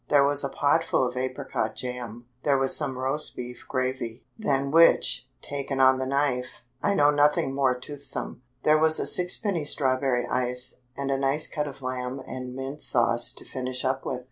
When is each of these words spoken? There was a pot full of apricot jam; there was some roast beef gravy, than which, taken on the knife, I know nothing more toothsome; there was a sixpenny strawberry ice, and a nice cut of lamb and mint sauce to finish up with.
There 0.09 0.23
was 0.25 0.43
a 0.43 0.49
pot 0.49 0.83
full 0.83 1.05
of 1.07 1.15
apricot 1.15 1.75
jam; 1.75 2.25
there 2.41 2.57
was 2.57 2.75
some 2.75 2.97
roast 2.97 3.35
beef 3.35 3.67
gravy, 3.69 4.25
than 4.35 4.71
which, 4.71 5.29
taken 5.43 5.79
on 5.79 5.99
the 5.99 6.07
knife, 6.07 6.61
I 6.81 6.95
know 6.95 7.11
nothing 7.11 7.53
more 7.53 7.77
toothsome; 7.77 8.41
there 8.63 8.79
was 8.79 8.99
a 8.99 9.05
sixpenny 9.05 9.63
strawberry 9.63 10.25
ice, 10.25 10.81
and 10.97 11.11
a 11.11 11.19
nice 11.19 11.45
cut 11.47 11.67
of 11.67 11.83
lamb 11.83 12.19
and 12.25 12.55
mint 12.55 12.81
sauce 12.81 13.31
to 13.33 13.45
finish 13.45 13.85
up 13.85 14.03
with. 14.03 14.19